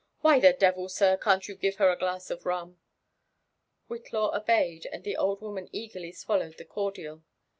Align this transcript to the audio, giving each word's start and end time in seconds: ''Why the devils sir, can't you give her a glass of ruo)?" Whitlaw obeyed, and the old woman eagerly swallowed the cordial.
''Why 0.25 0.41
the 0.41 0.51
devils 0.53 0.95
sir, 0.95 1.15
can't 1.15 1.47
you 1.47 1.53
give 1.53 1.75
her 1.75 1.91
a 1.91 1.95
glass 1.95 2.31
of 2.31 2.41
ruo)?" 2.41 2.75
Whitlaw 3.87 4.35
obeyed, 4.35 4.87
and 4.91 5.03
the 5.03 5.15
old 5.15 5.41
woman 5.41 5.69
eagerly 5.71 6.11
swallowed 6.11 6.57
the 6.57 6.65
cordial. 6.65 7.21